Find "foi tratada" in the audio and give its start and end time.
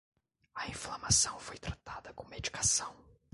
1.39-2.11